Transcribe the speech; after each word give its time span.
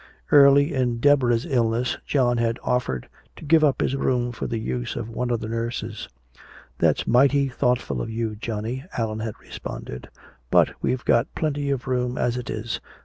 Early 0.31 0.73
in 0.73 0.97
Deborah's 0.99 1.45
illness, 1.45 1.99
John 2.07 2.37
had 2.37 2.57
offered 2.63 3.07
to 3.35 3.45
give 3.45 3.63
up 3.63 3.81
his 3.81 3.95
room 3.95 4.31
for 4.31 4.47
the 4.47 4.57
use 4.57 4.95
of 4.95 5.07
one 5.11 5.29
of 5.29 5.41
the 5.41 5.47
nurses. 5.47 6.09
"That's 6.79 7.05
mighty 7.05 7.49
thoughtful 7.49 8.01
of 8.01 8.09
you, 8.09 8.35
Johnny," 8.35 8.83
Allan 8.97 9.19
had 9.19 9.39
responded. 9.39 10.09
"But 10.49 10.71
we've 10.81 11.05
got 11.05 11.35
plenty 11.35 11.69
of 11.69 11.85
room 11.87 12.17
as 12.17 12.35
it 12.35 12.49
is. 12.49 12.81